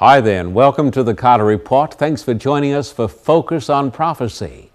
[0.00, 1.92] Hi there, and welcome to the Carter Report.
[1.92, 4.70] Thanks for joining us for Focus on Prophecy.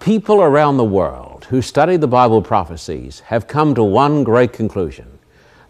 [0.00, 5.20] People around the world who study the Bible prophecies have come to one great conclusion.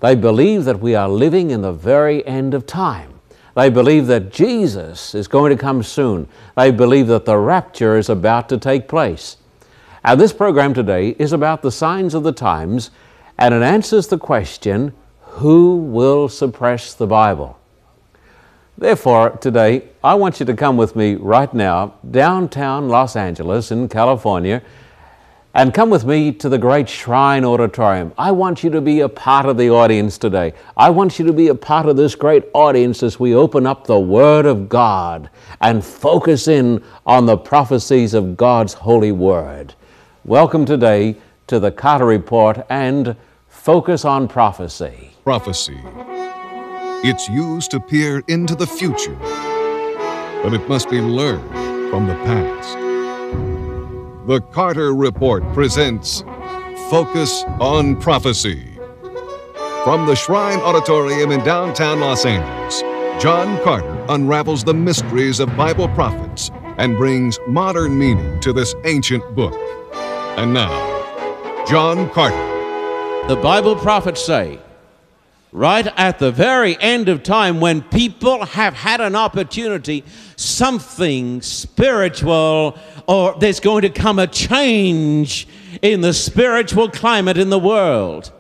[0.01, 3.21] They believe that we are living in the very end of time.
[3.55, 6.27] They believe that Jesus is going to come soon.
[6.57, 9.37] They believe that the rapture is about to take place.
[10.03, 12.91] And this program today is about the signs of the times,
[13.37, 17.59] and it answers the question who will suppress the Bible?
[18.79, 23.89] Therefore, today, I want you to come with me right now downtown Los Angeles in
[23.89, 24.63] California
[25.53, 28.13] and come with me to the great Shrine Auditorium.
[28.17, 30.55] I want you to be a part of the audience today.
[30.77, 33.85] I want you to be a part of this great audience as we open up
[33.85, 35.29] the Word of God
[35.61, 39.75] and focus in on the prophecies of God's holy Word.
[40.25, 41.17] Welcome today
[41.49, 43.17] to the Carter Report and
[43.49, 45.17] Focus on Prophecy.
[45.25, 45.81] Prophecy
[47.05, 49.15] it's used to peer into the future,
[50.43, 51.49] but it must be learned
[51.91, 52.77] from the past.
[54.27, 56.25] The Carter Report presents
[56.91, 58.79] Focus on Prophecy.
[59.85, 62.83] From the Shrine Auditorium in downtown Los Angeles,
[63.23, 69.37] John Carter unravels the mysteries of Bible prophets and brings modern meaning to this ancient
[69.37, 69.55] book.
[70.37, 72.37] And now, John Carter.
[73.29, 74.59] The Bible prophets say,
[75.59, 80.05] right at the very end of time when people have had an opportunity,
[80.37, 82.79] something spiritual,
[83.09, 85.49] or there's going to come a change
[85.83, 88.31] in the spiritual climate in the world.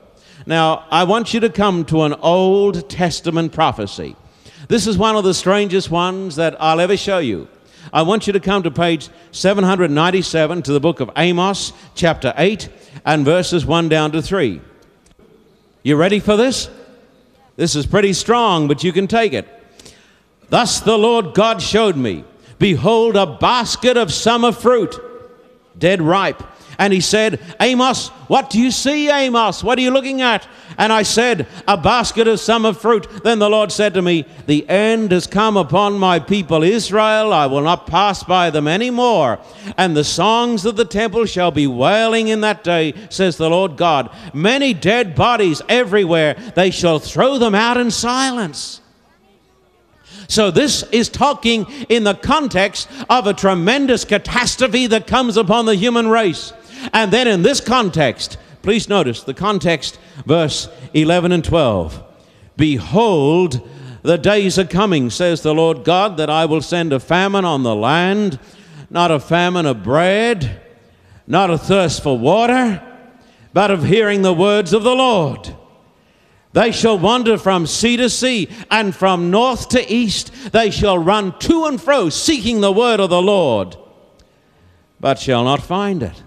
[0.46, 4.14] Now, I want you to come to an Old Testament prophecy.
[4.68, 7.48] This is one of the strangest ones that I'll ever show you.
[7.92, 12.68] I want you to come to page 797 to the book of Amos, chapter 8,
[13.04, 14.60] and verses 1 down to 3.
[15.82, 16.70] You ready for this?
[17.58, 19.48] This is pretty strong, but you can take it.
[20.48, 22.24] Thus the Lord God showed me,
[22.60, 24.96] behold, a basket of summer fruit,
[25.76, 26.40] dead ripe
[26.78, 29.64] and he said, Amos, what do you see, Amos?
[29.64, 30.46] What are you looking at?
[30.78, 33.06] And I said, A basket of summer fruit.
[33.24, 37.32] Then the Lord said to me, The end has come upon my people Israel.
[37.32, 39.40] I will not pass by them any more.
[39.76, 43.76] And the songs of the temple shall be wailing in that day, says the Lord
[43.76, 44.08] God.
[44.32, 46.34] Many dead bodies everywhere.
[46.54, 48.80] They shall throw them out in silence.
[50.30, 55.74] So, this is talking in the context of a tremendous catastrophe that comes upon the
[55.74, 56.52] human race.
[56.92, 62.02] And then in this context, please notice the context, verse 11 and 12.
[62.56, 63.68] Behold,
[64.02, 67.62] the days are coming, says the Lord God, that I will send a famine on
[67.62, 68.38] the land,
[68.90, 70.60] not a famine of bread,
[71.26, 72.82] not a thirst for water,
[73.52, 75.54] but of hearing the words of the Lord.
[76.52, 80.32] They shall wander from sea to sea, and from north to east.
[80.52, 83.76] They shall run to and fro, seeking the word of the Lord,
[84.98, 86.22] but shall not find it.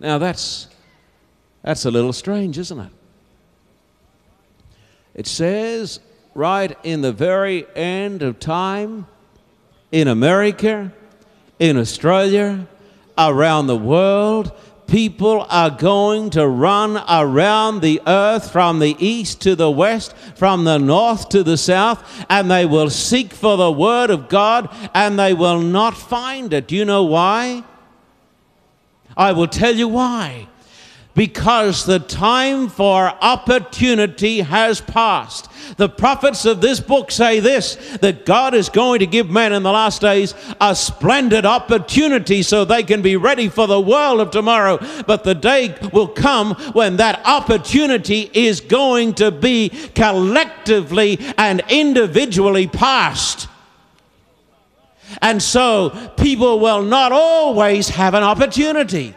[0.00, 0.68] Now that's
[1.68, 2.90] that's a little strange, isn't it?
[5.12, 6.00] It says
[6.34, 9.06] right in the very end of time
[9.92, 10.90] in America,
[11.58, 12.66] in Australia,
[13.18, 14.50] around the world,
[14.86, 20.64] people are going to run around the earth from the east to the west, from
[20.64, 25.18] the north to the south, and they will seek for the Word of God and
[25.18, 26.66] they will not find it.
[26.66, 27.62] Do you know why?
[29.14, 30.48] I will tell you why.
[31.18, 35.48] Because the time for opportunity has passed.
[35.76, 39.64] The prophets of this book say this that God is going to give men in
[39.64, 44.30] the last days a splendid opportunity so they can be ready for the world of
[44.30, 44.78] tomorrow.
[45.08, 52.68] But the day will come when that opportunity is going to be collectively and individually
[52.68, 53.48] passed.
[55.20, 59.16] And so people will not always have an opportunity.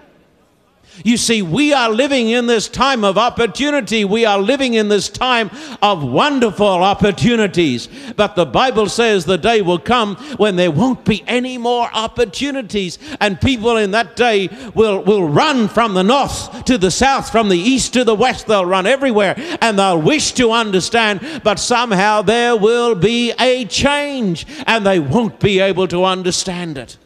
[1.03, 4.05] You see, we are living in this time of opportunity.
[4.05, 5.49] We are living in this time
[5.81, 7.87] of wonderful opportunities.
[8.15, 12.99] But the Bible says the day will come when there won't be any more opportunities.
[13.19, 17.49] And people in that day will, will run from the north to the south, from
[17.49, 18.47] the east to the west.
[18.47, 24.45] They'll run everywhere and they'll wish to understand, but somehow there will be a change
[24.67, 26.97] and they won't be able to understand it.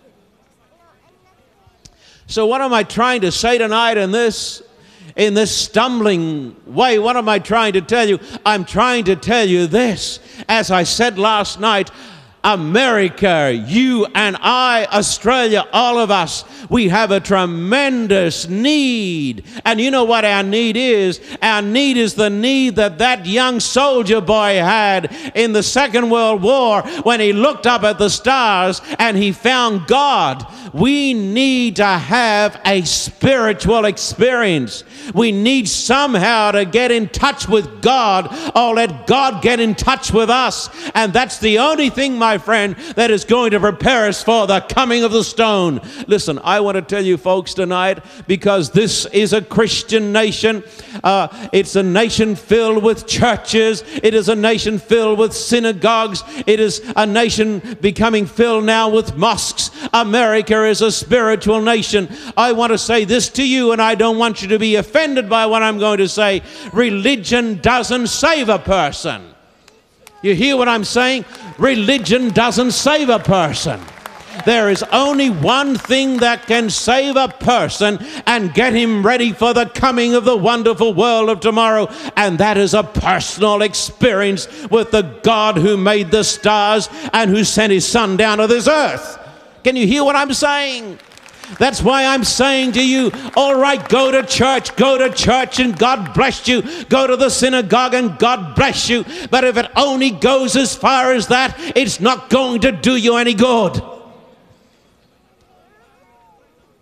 [2.27, 4.61] So, what am I trying to say tonight in this?
[5.15, 8.19] In this stumbling way, what am I trying to tell you?
[8.45, 10.19] I'm trying to tell you this.
[10.49, 11.89] As I said last night,
[12.45, 19.43] America, you and I, Australia, all of us, we have a tremendous need.
[19.65, 21.19] And you know what our need is?
[21.41, 26.43] Our need is the need that that young soldier boy had in the Second World
[26.43, 30.45] War when he looked up at the stars and he found God.
[30.71, 34.83] We need to have a spiritual experience.
[35.13, 40.11] We need somehow to get in touch with God or let God get in touch
[40.11, 40.69] with us.
[40.93, 44.61] And that's the only thing, my friend, that is going to prepare us for the
[44.61, 45.81] coming of the stone.
[46.07, 50.63] Listen, I want to tell you folks tonight because this is a Christian nation.
[51.03, 56.59] Uh, it's a nation filled with churches, it is a nation filled with synagogues, it
[56.59, 59.71] is a nation becoming filled now with mosques.
[59.93, 62.09] America is a spiritual nation.
[62.37, 65.29] I want to say this to you, and I don't want you to be offended
[65.29, 66.41] by what I'm going to say.
[66.73, 69.34] Religion doesn't save a person.
[70.21, 71.25] You hear what I'm saying?
[71.57, 73.79] Religion doesn't save a person.
[74.45, 79.53] There is only one thing that can save a person and get him ready for
[79.53, 84.91] the coming of the wonderful world of tomorrow, and that is a personal experience with
[84.91, 89.19] the God who made the stars and who sent his son down to this earth.
[89.63, 90.99] Can you hear what I'm saying?
[91.59, 95.77] That's why I'm saying to you, all right, go to church, go to church, and
[95.77, 96.61] God bless you.
[96.85, 99.05] Go to the synagogue, and God bless you.
[99.29, 103.17] But if it only goes as far as that, it's not going to do you
[103.17, 103.81] any good.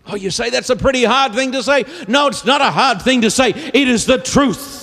[0.06, 1.84] Oh, you say that's a pretty hard thing to say?
[2.08, 3.50] No, it's not a hard thing to say.
[3.50, 4.73] It is the truth.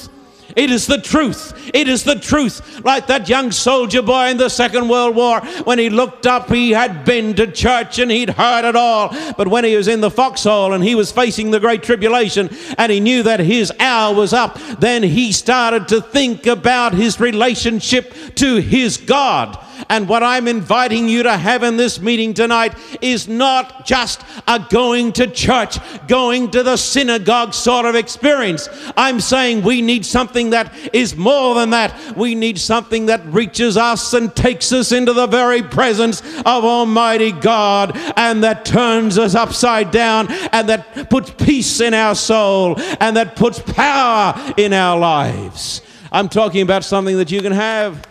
[0.55, 1.53] It is the truth.
[1.73, 2.83] It is the truth.
[2.83, 6.71] Like that young soldier boy in the Second World War, when he looked up, he
[6.71, 9.09] had been to church and he'd heard it all.
[9.37, 12.91] But when he was in the foxhole and he was facing the great tribulation and
[12.91, 18.13] he knew that his hour was up, then he started to think about his relationship
[18.35, 19.57] to his God.
[19.89, 24.59] And what I'm inviting you to have in this meeting tonight is not just a
[24.69, 28.69] going to church, going to the synagogue sort of experience.
[28.95, 32.15] I'm saying we need something that is more than that.
[32.15, 37.31] We need something that reaches us and takes us into the very presence of Almighty
[37.31, 43.15] God and that turns us upside down and that puts peace in our soul and
[43.17, 45.81] that puts power in our lives.
[46.11, 48.05] I'm talking about something that you can have.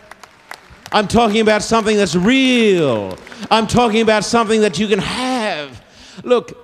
[0.92, 3.16] I'm talking about something that's real.
[3.50, 5.84] I'm talking about something that you can have.
[6.24, 6.56] Look,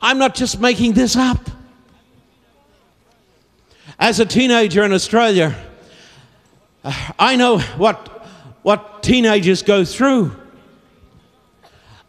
[0.00, 1.48] I'm not just making this up.
[3.98, 5.54] As a teenager in Australia,
[6.82, 8.26] uh, I know what,
[8.62, 10.32] what teenagers go through.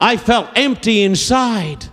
[0.01, 1.85] I felt empty inside.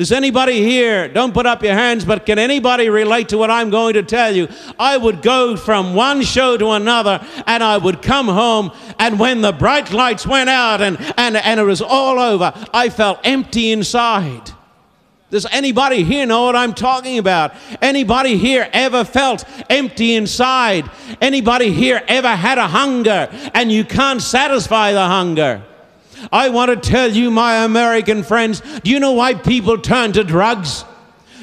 [0.00, 3.68] Does anybody here, don't put up your hands, but can anybody relate to what I'm
[3.68, 4.48] going to tell you?
[4.78, 9.42] I would go from one show to another and I would come home, and when
[9.42, 13.72] the bright lights went out and, and, and it was all over, I felt empty
[13.72, 14.50] inside.
[15.28, 17.52] Does anybody here know what I'm talking about?
[17.82, 20.90] Anybody here ever felt empty inside?
[21.20, 25.62] Anybody here ever had a hunger and you can't satisfy the hunger?
[26.32, 30.24] I want to tell you, my American friends, do you know why people turn to
[30.24, 30.84] drugs?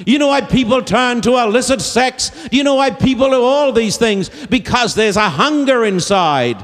[0.05, 2.29] You know why people turn to illicit sex?
[2.49, 4.29] Do you know why people do all these things?
[4.47, 6.63] Because there's a hunger inside.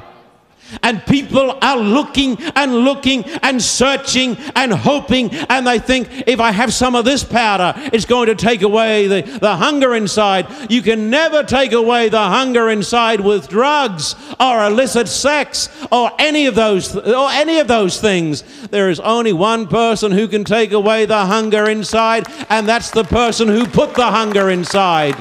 [0.82, 6.52] And people are looking and looking and searching and hoping, and they think if I
[6.52, 10.48] have some of this powder, it's going to take away the, the hunger inside.
[10.72, 16.46] You can never take away the hunger inside with drugs or illicit sex or any
[16.48, 18.44] of those or any of those things.
[18.68, 23.04] There is only one person who can take away the hunger inside, and that's the
[23.04, 25.16] person who put the hunger inside.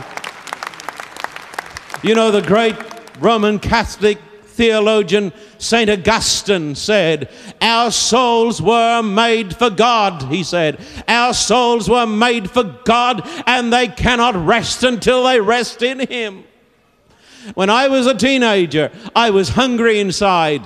[2.03, 2.77] You know the great
[3.21, 4.19] Roman Catholic
[4.63, 5.91] theologian St.
[5.91, 7.29] Augustine said,
[7.61, 10.79] Our souls were made for God, he said.
[11.09, 16.45] Our souls were made for God, and they cannot rest until they rest in Him.
[17.55, 20.63] When I was a teenager, I was hungry inside.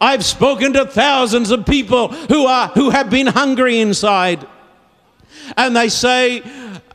[0.00, 4.44] I've spoken to thousands of people who, are, who have been hungry inside.
[5.56, 6.42] And they say,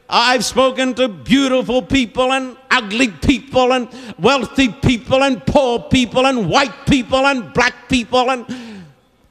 [0.07, 6.47] I've spoken to beautiful people and ugly people and wealthy people and poor people and
[6.47, 8.45] white people and black people and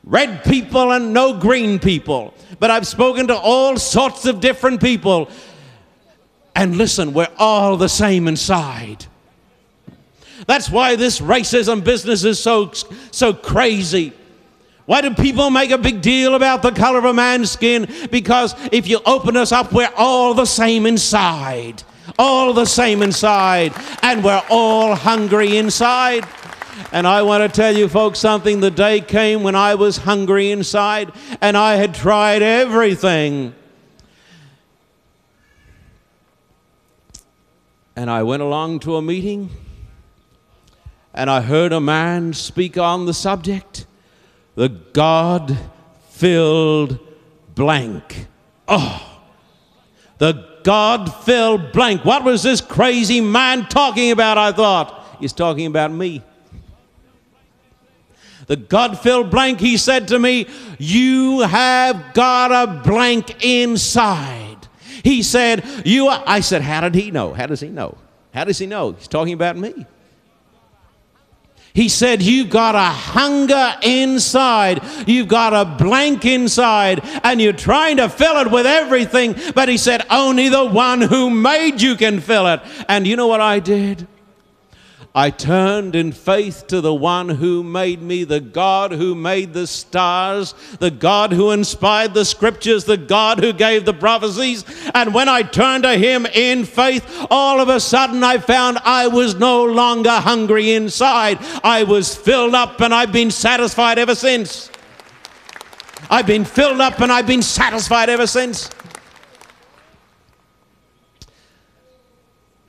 [0.02, 2.34] red people and no green people.
[2.58, 5.30] But I've spoken to all sorts of different people.
[6.56, 9.06] And listen, we're all the same inside.
[10.46, 12.72] That's why this racism business is so,
[13.10, 14.12] so crazy.
[14.86, 17.88] Why do people make a big deal about the color of a man's skin?
[18.10, 21.82] Because if you open us up, we're all the same inside.
[22.18, 23.72] All the same inside.
[24.02, 26.26] And we're all hungry inside.
[26.92, 28.60] And I want to tell you folks something.
[28.60, 33.54] The day came when I was hungry inside and I had tried everything.
[37.96, 39.48] And I went along to a meeting
[41.14, 43.86] and I heard a man speak on the subject
[44.54, 45.56] the God
[46.10, 46.98] filled
[47.54, 48.26] blank.
[48.68, 49.20] Oh,
[50.18, 52.04] the God filled blank.
[52.04, 54.38] What was this crazy man talking about?
[54.38, 55.18] I thought.
[55.20, 56.22] He's talking about me.
[58.46, 60.46] The God filled blank, he said to me,
[60.78, 64.68] You have got a blank inside.
[65.02, 66.08] He said, You.
[66.08, 67.32] I said, How did he know?
[67.32, 67.96] How does he know?
[68.32, 68.92] How does he know?
[68.92, 69.86] He's talking about me.
[71.74, 74.80] He said, You've got a hunger inside.
[75.08, 79.34] You've got a blank inside, and you're trying to fill it with everything.
[79.56, 82.60] But he said, Only the one who made you can fill it.
[82.88, 84.06] And you know what I did?
[85.16, 89.68] I turned in faith to the one who made me, the God who made the
[89.68, 94.64] stars, the God who inspired the scriptures, the God who gave the prophecies.
[94.92, 99.06] And when I turned to him in faith, all of a sudden I found I
[99.06, 101.38] was no longer hungry inside.
[101.62, 104.68] I was filled up and I've been satisfied ever since.
[106.10, 108.68] I've been filled up and I've been satisfied ever since.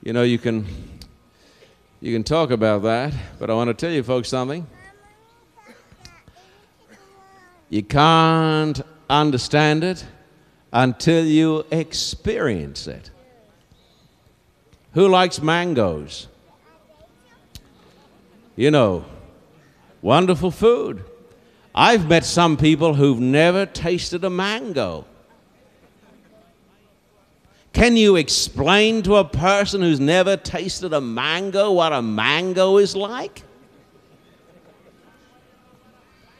[0.04, 0.64] You know, you can
[2.06, 4.64] you can talk about that, but I want to tell you folks something.
[7.68, 10.06] You can't understand it
[10.72, 13.10] until you experience it.
[14.92, 16.28] Who likes mangoes?
[18.54, 19.04] You know,
[20.00, 21.02] wonderful food.
[21.74, 25.06] I've met some people who've never tasted a mango.
[27.76, 32.96] Can you explain to a person who's never tasted a mango what a mango is
[32.96, 33.42] like?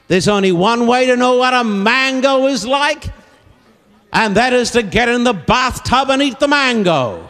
[0.08, 3.04] There's only one way to know what a mango is like,
[4.14, 7.28] and that is to get in the bathtub and eat the mango.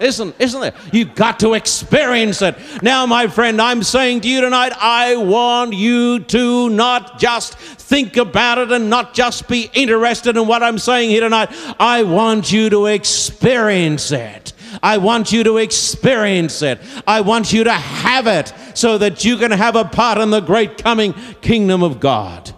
[0.00, 0.74] Isn't, isn't it?
[0.92, 2.56] You've got to experience it.
[2.82, 8.16] Now, my friend, I'm saying to you tonight, I want you to not just think
[8.16, 11.50] about it and not just be interested in what I'm saying here tonight.
[11.80, 14.52] I want you to experience it.
[14.82, 16.80] I want you to experience it.
[17.06, 20.40] I want you to have it so that you can have a part in the
[20.40, 22.54] great coming kingdom of God.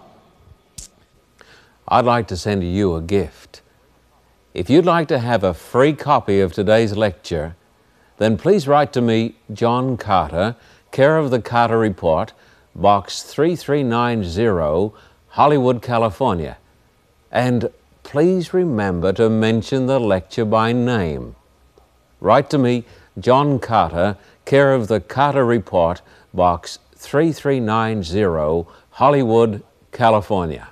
[1.87, 3.60] I'd like to send you a gift.
[4.53, 7.55] If you'd like to have a free copy of today's lecture,
[8.17, 10.57] then please write to me, John Carter,
[10.91, 12.33] care of the Carter Report,
[12.75, 14.93] Box 3390,
[15.29, 16.57] Hollywood, California.
[17.31, 17.71] And
[18.03, 21.37] please remember to mention the lecture by name.
[22.19, 22.83] Write to me,
[23.17, 26.01] John Carter, care of the Carter Report,
[26.33, 30.70] Box 3390, Hollywood, California.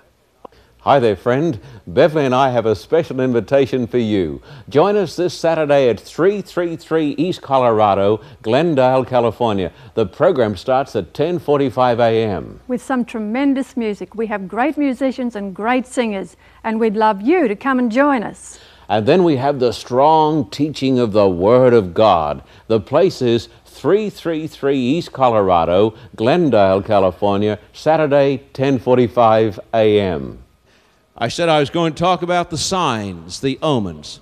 [0.84, 1.60] Hi there, friend.
[1.88, 4.42] Beverly and I have a special invitation for you.
[4.70, 9.74] Join us this Saturday at 333 East Colorado, Glendale, California.
[9.96, 12.62] The program starts at 10:45 a.m.
[12.70, 14.16] With some tremendous music.
[14.16, 18.24] We have great musicians and great singers, and we'd love you to come and join
[18.24, 18.58] us.
[18.88, 22.42] And then we have the strong teaching of the Word of God.
[22.68, 30.40] The place is 333 East Colorado, Glendale, California, Saturday, 10:45 a.m.
[31.22, 34.22] I said I was going to talk about the signs, the omens.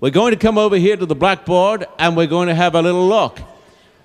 [0.00, 2.82] We're going to come over here to the blackboard and we're going to have a
[2.82, 3.40] little look.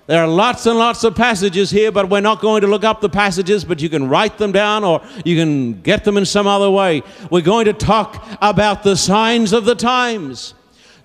[0.06, 3.02] There are lots and lots of passages here, but we're not going to look up
[3.02, 6.46] the passages, but you can write them down or you can get them in some
[6.46, 7.02] other way.
[7.30, 10.54] We're going to talk about the signs of the times.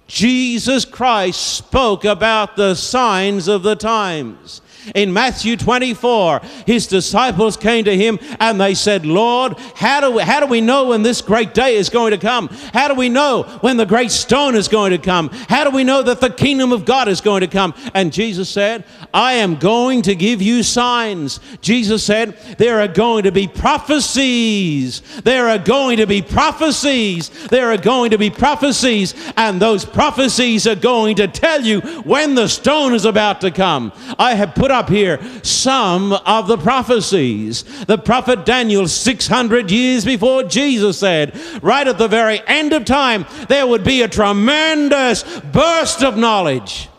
[0.08, 4.62] Jesus Christ spoke about the signs of the times.
[4.95, 10.23] In Matthew 24, his disciples came to him and they said, Lord, how do, we,
[10.23, 12.47] how do we know when this great day is going to come?
[12.73, 15.29] How do we know when the great stone is going to come?
[15.50, 17.73] How do we know that the kingdom of God is going to come?
[17.93, 18.83] And Jesus said,
[19.13, 21.39] I am going to give you signs.
[21.61, 25.01] Jesus said, There are going to be prophecies.
[25.21, 27.29] There are going to be prophecies.
[27.50, 29.13] There are going to be prophecies.
[29.38, 33.91] And those prophecies are going to tell you when the stone is about to come.
[34.17, 37.63] I have put up here some of the prophecies.
[37.86, 43.25] The prophet Daniel, 600 years before Jesus, said, right at the very end of time,
[43.50, 46.90] there would be a tremendous burst of knowledge.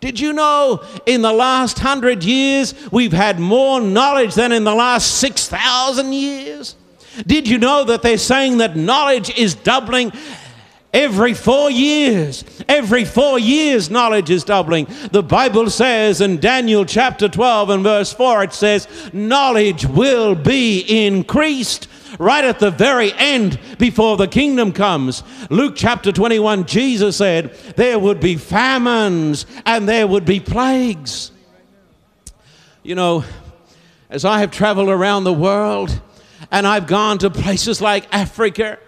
[0.00, 4.74] Did you know in the last hundred years we've had more knowledge than in the
[4.74, 6.76] last 6,000 years?
[7.26, 10.12] Did you know that they're saying that knowledge is doubling
[10.92, 14.88] Every four years, every four years, knowledge is doubling.
[15.12, 21.06] The Bible says in Daniel chapter 12 and verse 4, it says, knowledge will be
[21.06, 21.86] increased
[22.18, 25.22] right at the very end before the kingdom comes.
[25.48, 31.30] Luke chapter 21, Jesus said, there would be famines and there would be plagues.
[32.82, 33.24] You know,
[34.08, 36.00] as I have traveled around the world
[36.50, 38.78] and I've gone to places like Africa,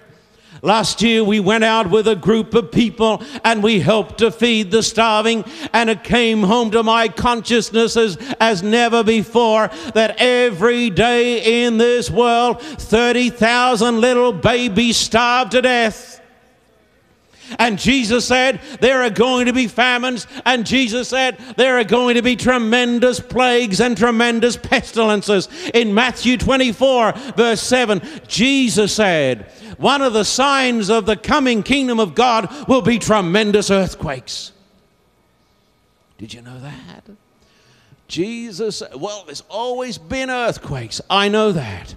[0.64, 4.70] Last year, we went out with a group of people and we helped to feed
[4.70, 5.44] the starving.
[5.72, 11.78] And it came home to my consciousness as, as never before that every day in
[11.78, 16.21] this world, 30,000 little babies starve to death.
[17.58, 20.26] And Jesus said, There are going to be famines.
[20.44, 25.48] And Jesus said, There are going to be tremendous plagues and tremendous pestilences.
[25.74, 29.46] In Matthew 24, verse 7, Jesus said,
[29.78, 34.52] One of the signs of the coming kingdom of God will be tremendous earthquakes.
[36.18, 37.04] Did you know that?
[38.06, 41.00] Jesus, well, there's always been earthquakes.
[41.08, 41.94] I know that.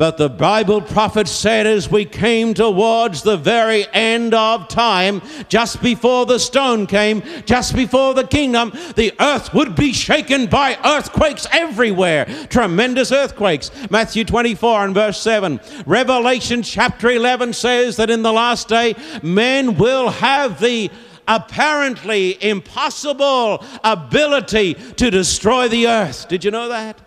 [0.00, 5.82] But the Bible prophet said as we came towards the very end of time, just
[5.82, 11.46] before the stone came, just before the kingdom, the earth would be shaken by earthquakes
[11.52, 12.24] everywhere.
[12.48, 13.70] Tremendous earthquakes.
[13.90, 15.60] Matthew 24 and verse 7.
[15.84, 20.90] Revelation chapter 11 says that in the last day, men will have the
[21.28, 26.26] apparently impossible ability to destroy the earth.
[26.26, 26.98] Did you know that?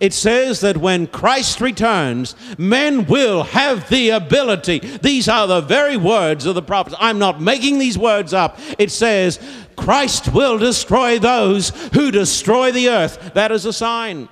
[0.00, 4.80] It says that when Christ returns, men will have the ability.
[4.80, 6.96] These are the very words of the prophets.
[6.98, 8.58] I'm not making these words up.
[8.78, 9.38] It says,
[9.76, 13.34] Christ will destroy those who destroy the earth.
[13.34, 14.28] That is a sign.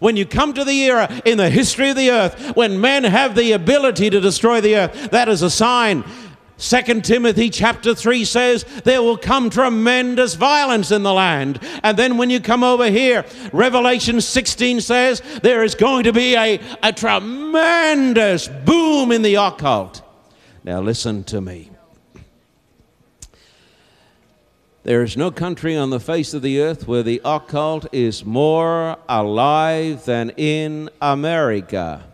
[0.00, 3.34] When you come to the era in the history of the earth when men have
[3.34, 6.04] the ability to destroy the earth, that is a sign.
[6.60, 11.60] Second Timothy chapter 3 says there will come tremendous violence in the land.
[11.84, 16.34] And then when you come over here, Revelation 16 says there is going to be
[16.34, 20.02] a, a tremendous boom in the occult.
[20.64, 21.70] Now listen to me.
[24.82, 28.96] There is no country on the face of the earth where the occult is more
[29.08, 32.07] alive than in America.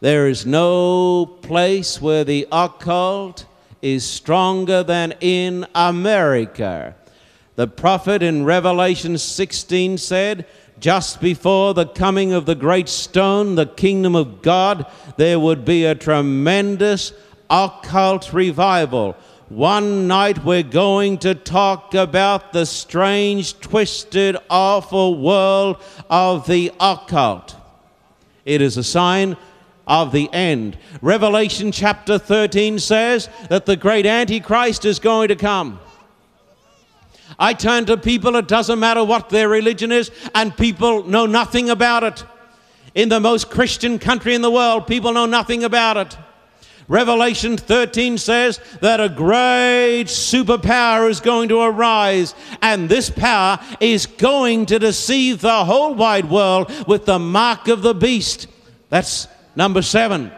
[0.00, 3.46] There is no place where the occult
[3.82, 6.96] is stronger than in America.
[7.56, 10.46] The prophet in Revelation 16 said,
[10.78, 15.84] just before the coming of the great stone, the kingdom of God, there would be
[15.84, 17.12] a tremendous
[17.50, 19.14] occult revival.
[19.50, 27.56] One night we're going to talk about the strange, twisted, awful world of the occult.
[28.46, 29.36] It is a sign
[29.86, 30.78] of the end.
[31.02, 35.80] Revelation chapter 13 says that the great Antichrist is going to come.
[37.38, 41.70] I turn to people, it doesn't matter what their religion is, and people know nothing
[41.70, 42.24] about it.
[42.94, 46.18] In the most Christian country in the world, people know nothing about it.
[46.88, 54.06] Revelation 13 says that a great superpower is going to arise, and this power is
[54.06, 58.48] going to deceive the whole wide world with the mark of the beast.
[58.88, 60.30] That's Number seven,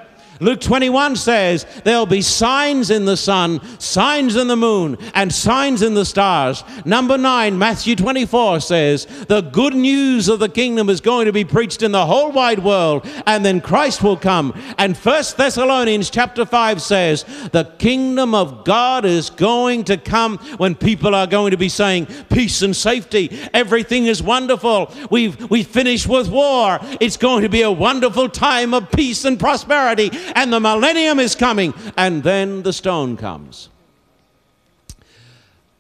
[0.43, 5.83] Luke 21 says there'll be signs in the sun, signs in the moon, and signs
[5.83, 6.65] in the stars.
[6.85, 11.45] Number 9, Matthew 24 says the good news of the kingdom is going to be
[11.45, 14.53] preached in the whole wide world, and then Christ will come.
[14.79, 20.75] And 1 Thessalonians chapter 5 says the kingdom of God is going to come when
[20.75, 23.31] people are going to be saying peace and safety.
[23.55, 24.93] Everything is wonderful.
[25.09, 26.81] We've, we finished with war.
[27.01, 31.35] It's going to be a wonderful time of peace and prosperity and the millennium is
[31.35, 33.69] coming, and then the stone comes.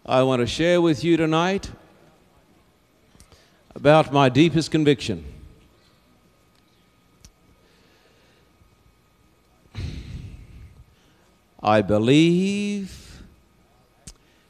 [0.04, 1.70] I want to share with you tonight
[3.74, 5.24] about my deepest conviction.
[11.62, 13.22] I believe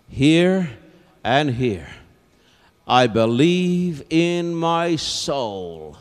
[0.09, 0.71] here
[1.23, 1.89] and here.
[2.87, 5.99] I believe in my soul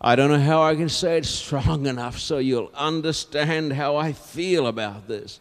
[0.00, 4.12] I don't know how I can say it strong enough so you'll understand how I
[4.12, 5.40] feel about this.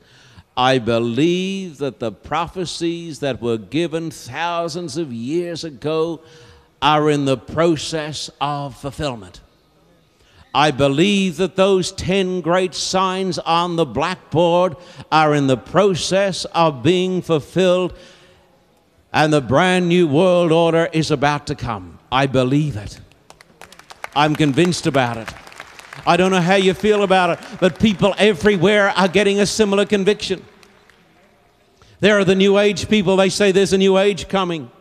[0.56, 6.22] I believe that the prophecies that were given thousands of years ago
[6.82, 9.42] are in the process of fulfillment.
[10.56, 14.76] I believe that those 10 great signs on the blackboard
[15.12, 17.96] are in the process of being fulfilled,
[19.14, 22.00] and the brand new world order is about to come.
[22.12, 23.00] I believe it.
[24.18, 25.30] I'm convinced about it.
[26.06, 29.86] I don't know how you feel about it, but people everywhere are getting a similar
[29.86, 30.44] conviction.
[32.00, 34.72] There are the New Age people, they say there's a New Age coming.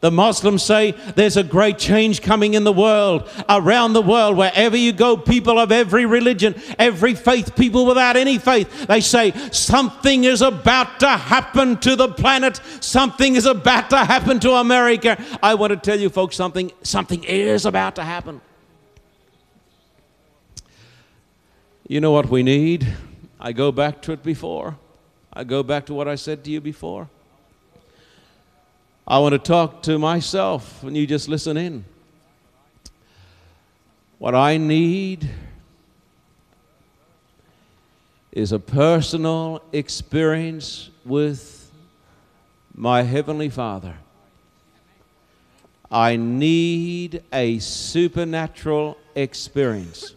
[0.00, 4.76] The Muslims say there's a great change coming in the world, around the world, wherever
[4.76, 10.24] you go, people of every religion, every faith, people without any faith, they say something
[10.24, 15.20] is about to happen to the planet, something is about to happen to America.
[15.42, 18.42] I want to tell you, folks, something, something is about to happen.
[21.90, 22.86] You know what we need?
[23.40, 24.76] I go back to it before.
[25.32, 27.08] I go back to what I said to you before.
[29.06, 31.86] I want to talk to myself, and you just listen in.
[34.18, 35.30] What I need
[38.32, 41.70] is a personal experience with
[42.74, 43.94] my Heavenly Father.
[45.90, 50.12] I need a supernatural experience.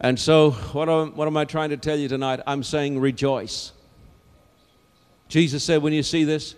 [0.00, 2.40] And so, what am, what am I trying to tell you tonight?
[2.46, 3.72] I'm saying rejoice.
[5.28, 6.54] Jesus said, when you see this,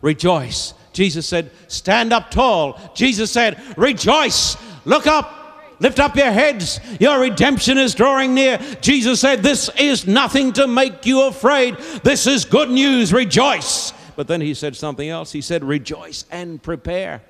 [0.00, 0.74] rejoice.
[0.92, 2.78] Jesus said, stand up tall.
[2.94, 4.56] Jesus said, rejoice.
[4.84, 5.38] Look up.
[5.80, 6.78] Lift up your heads.
[7.00, 8.58] Your redemption is drawing near.
[8.82, 11.78] Jesus said, This is nothing to make you afraid.
[12.04, 13.14] This is good news.
[13.14, 13.92] Rejoice.
[14.14, 15.32] But then he said something else.
[15.32, 17.22] He said, Rejoice and prepare.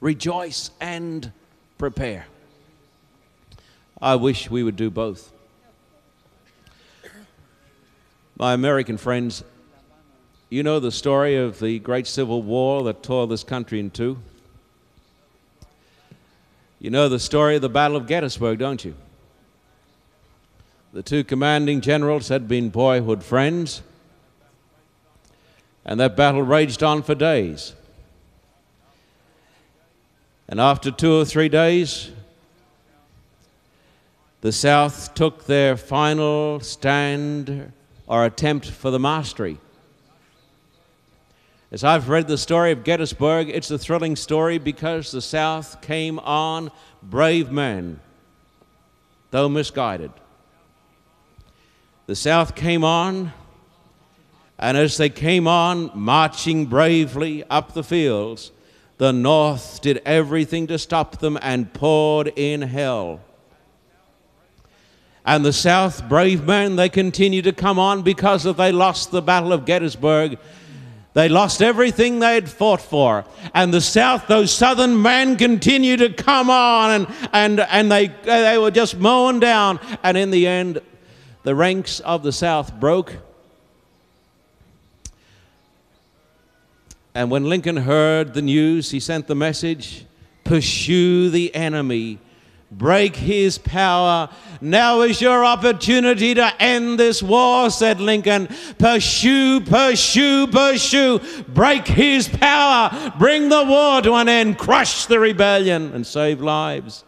[0.00, 1.32] Rejoice and
[1.76, 2.26] prepare.
[4.00, 5.32] I wish we would do both.
[8.38, 9.42] My American friends,
[10.50, 14.18] you know the story of the great civil war that tore this country in two?
[16.78, 18.94] You know the story of the Battle of Gettysburg, don't you?
[20.92, 23.82] The two commanding generals had been boyhood friends,
[25.84, 27.74] and that battle raged on for days.
[30.48, 32.10] And after two or three days,
[34.46, 37.72] the South took their final stand
[38.06, 39.58] or attempt for the mastery.
[41.72, 46.20] As I've read the story of Gettysburg, it's a thrilling story because the South came
[46.20, 46.70] on
[47.02, 47.98] brave men,
[49.32, 50.12] though misguided.
[52.06, 53.32] The South came on,
[54.60, 58.52] and as they came on, marching bravely up the fields,
[58.98, 63.22] the North did everything to stop them and poured in hell.
[65.26, 69.52] And the South, brave men, they continue to come on because they lost the Battle
[69.52, 70.38] of Gettysburg.
[71.14, 73.24] They lost everything they had fought for.
[73.52, 78.56] And the South, those Southern men continue to come on and, and, and they, they
[78.58, 79.80] were just mowing down.
[80.04, 80.80] And in the end,
[81.42, 83.16] the ranks of the South broke.
[87.14, 90.06] And when Lincoln heard the news, he sent the message
[90.44, 92.18] pursue the enemy
[92.70, 94.28] break his power.
[94.60, 98.48] Now is your opportunity to end this war, said Lincoln.
[98.78, 101.20] Pursue, pursue, pursue.
[101.48, 103.12] Break his power.
[103.18, 104.58] Bring the war to an end.
[104.58, 107.04] Crush the rebellion and save lives.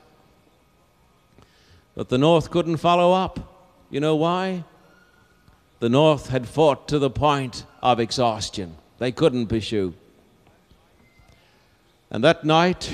[1.95, 3.87] But the North couldn't follow up.
[3.91, 4.65] You know why?
[5.81, 8.77] The North had fought to the point of exhaustion.
[8.99, 9.95] They couldn't pursue.
[12.11, 12.91] And that night,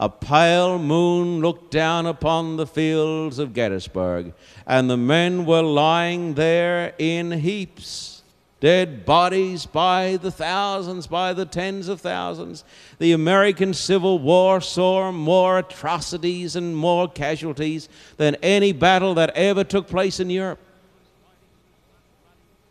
[0.00, 4.32] a pale moon looked down upon the fields of Gettysburg,
[4.66, 8.22] and the men were lying there in heaps,
[8.60, 12.64] dead bodies by the thousands, by the tens of thousands.
[12.98, 19.64] The American Civil War saw more atrocities and more casualties than any battle that ever
[19.64, 20.60] took place in Europe.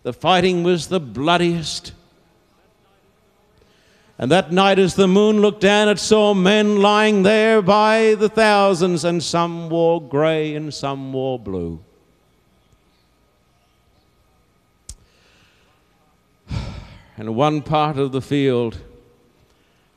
[0.01, 1.91] The fighting was the bloodiest
[4.21, 8.27] and that night, as the moon looked down, it saw men lying there by the
[8.27, 11.79] thousands, and some wore gray and some wore blue.
[17.17, 18.79] In one part of the field,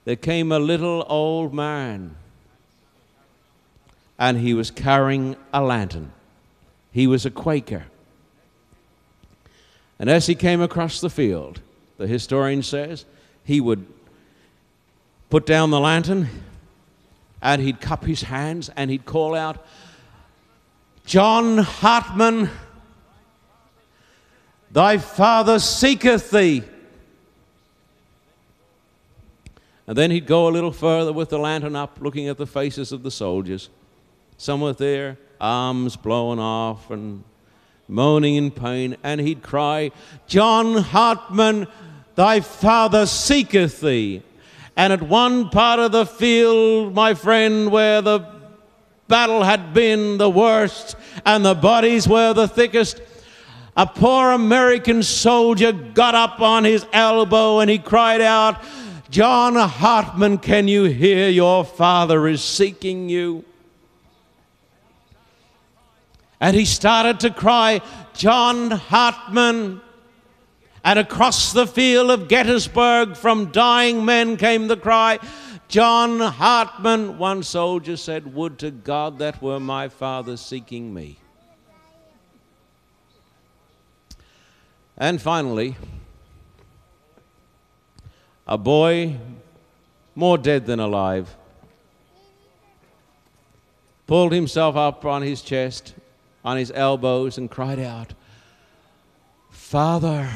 [0.04, 2.14] there came a little old man,
[4.20, 6.12] and he was carrying a lantern.
[6.92, 7.86] He was a Quaker.
[9.98, 11.60] And as he came across the field,
[11.98, 13.04] the historian says,
[13.44, 13.84] he would
[15.32, 16.28] put down the lantern,
[17.40, 19.66] and he'd cup his hands and he'd call out,
[21.06, 22.50] John Hartman,
[24.70, 26.62] thy father seeketh thee.
[29.86, 32.92] And then he'd go a little further with the lantern up, looking at the faces
[32.92, 33.70] of the soldiers.
[34.36, 37.24] Some were there, arms blown off and
[37.88, 39.92] moaning in pain, and he'd cry,
[40.26, 41.68] John Hartman,
[42.16, 44.20] thy father seeketh thee.
[44.76, 48.26] And at one part of the field, my friend, where the
[49.06, 53.00] battle had been the worst and the bodies were the thickest,
[53.76, 58.62] a poor American soldier got up on his elbow and he cried out,
[59.10, 63.44] John Hartman, can you hear your father is seeking you?
[66.40, 67.82] And he started to cry,
[68.14, 69.80] John Hartman.
[70.84, 75.18] And across the field of Gettysburg, from dying men came the cry,
[75.68, 77.18] John Hartman.
[77.18, 81.18] One soldier said, Would to God that were my father seeking me.
[84.98, 85.76] And finally,
[88.46, 89.16] a boy
[90.14, 91.34] more dead than alive
[94.06, 95.94] pulled himself up on his chest,
[96.44, 98.12] on his elbows, and cried out,
[99.48, 100.28] Father,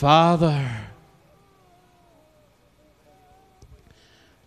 [0.00, 0.66] Father.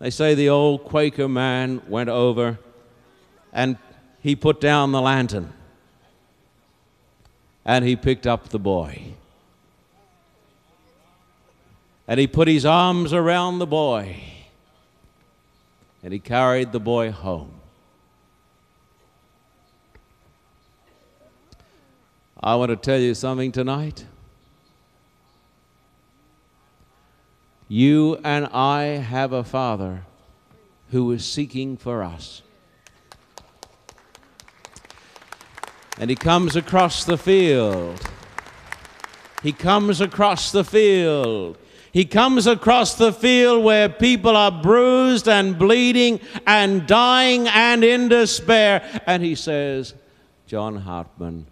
[0.00, 2.58] They say the old Quaker man went over
[3.52, 3.78] and
[4.20, 5.52] he put down the lantern
[7.64, 9.14] and he picked up the boy.
[12.08, 14.20] And he put his arms around the boy
[16.02, 17.52] and he carried the boy home.
[22.42, 24.04] I want to tell you something tonight.
[27.74, 30.04] You and I have a Father
[30.92, 32.40] who is seeking for us.
[35.98, 38.00] And he comes across the field.
[39.42, 41.58] He comes across the field.
[41.90, 48.06] He comes across the field where people are bruised and bleeding and dying and in
[48.06, 49.02] despair.
[49.04, 49.94] And he says,
[50.46, 51.46] John Hartman,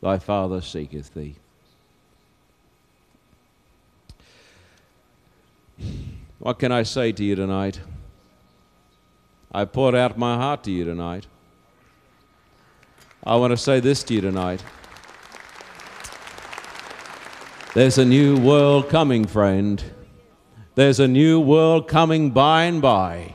[0.00, 1.34] thy father seeketh thee.
[6.40, 7.80] What can I say to you tonight?
[9.52, 11.26] I poured out my heart to you tonight.
[13.22, 14.64] I want to say this to you tonight.
[17.74, 19.84] There's a new world coming, friend.
[20.76, 23.34] There's a new world coming by and by.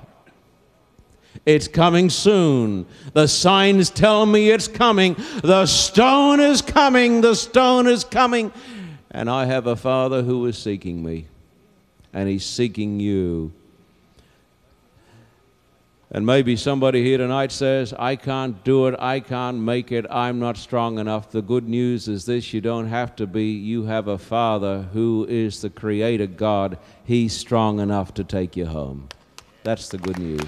[1.45, 2.87] It's coming soon.
[3.13, 5.15] The signs tell me it's coming.
[5.43, 7.21] The stone is coming.
[7.21, 8.51] The stone is coming.
[9.11, 11.27] And I have a Father who is seeking me,
[12.15, 13.51] and He's seeking you.
[16.11, 20.39] And maybe somebody here tonight says, I can't do it, I can't make it, I'm
[20.39, 21.29] not strong enough.
[21.29, 23.51] The good news is this you don't have to be.
[23.51, 26.77] You have a Father who is the Creator God.
[27.03, 29.09] He's strong enough to take you home.
[29.63, 30.47] That's the good news.